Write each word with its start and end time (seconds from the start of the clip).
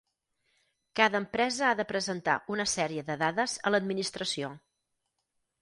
Cada 0.99 1.19
empresa 1.23 1.67
ha 1.71 1.75
de 1.81 1.85
presentar 1.93 2.37
una 2.55 2.67
sèrie 2.73 3.05
de 3.11 3.21
dades 3.27 3.57
a 3.71 3.75
l'Administració. 3.77 4.55